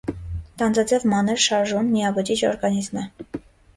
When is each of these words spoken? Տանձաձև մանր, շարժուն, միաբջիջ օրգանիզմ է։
Տանձաձև 0.61 1.05
մանր, 1.11 1.43
շարժուն, 1.43 1.91
միաբջիջ 1.99 2.43
օրգանիզմ 2.51 3.03
է։ 3.03 3.09